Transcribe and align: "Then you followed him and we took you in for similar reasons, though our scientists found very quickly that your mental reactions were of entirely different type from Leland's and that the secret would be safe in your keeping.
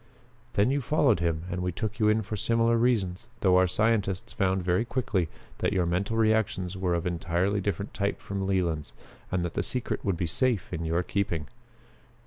"Then 0.53 0.71
you 0.71 0.81
followed 0.81 1.19
him 1.19 1.43
and 1.51 1.61
we 1.61 1.71
took 1.71 1.99
you 1.99 2.09
in 2.09 2.23
for 2.23 2.35
similar 2.35 2.75
reasons, 2.75 3.27
though 3.41 3.57
our 3.57 3.67
scientists 3.67 4.33
found 4.33 4.63
very 4.63 4.83
quickly 4.83 5.29
that 5.59 5.73
your 5.73 5.85
mental 5.85 6.17
reactions 6.17 6.75
were 6.75 6.95
of 6.95 7.05
entirely 7.05 7.61
different 7.61 7.93
type 7.93 8.19
from 8.19 8.47
Leland's 8.47 8.93
and 9.31 9.45
that 9.45 9.53
the 9.53 9.61
secret 9.61 10.03
would 10.03 10.17
be 10.17 10.25
safe 10.25 10.73
in 10.73 10.85
your 10.85 11.03
keeping. 11.03 11.45